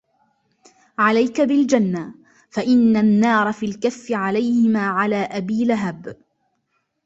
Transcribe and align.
عليك 0.99 1.41
بالجنة 1.41 2.13
فإن 2.49 2.97
النار 2.97 3.53
في 3.53 3.65
الكف 3.65 4.11
عليه 4.11 4.69
ما 4.69 4.87
على 4.89 5.15
أبي 5.15 5.65
لهب 5.65 6.17